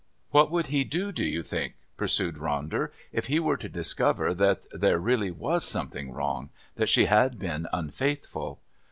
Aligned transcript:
"What 0.31 0.49
would 0.49 0.65
he 0.65 0.83
do, 0.83 1.11
do 1.11 1.23
you 1.23 1.43
think," 1.43 1.75
pursued 1.95 2.37
Ronder, 2.37 2.89
"if 3.11 3.27
he 3.27 3.39
were 3.39 3.55
to 3.57 3.69
discover 3.69 4.33
that 4.33 4.65
there 4.71 4.97
really 4.97 5.29
was 5.29 5.63
something 5.63 6.11
wrong, 6.11 6.49
that 6.75 6.89
she 6.89 7.05
had 7.05 7.37
been 7.37 7.67
unfaithful?" 7.71 8.59